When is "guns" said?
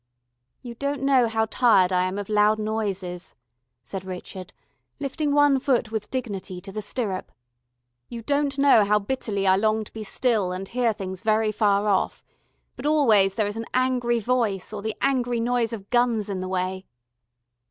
15.91-16.31